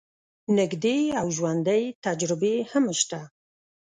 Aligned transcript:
نژدې 0.57 0.99
او 1.19 1.27
ژوندۍ 1.37 1.83
تجربې 2.05 2.55
هم 2.71 2.85
شته. 2.99 3.19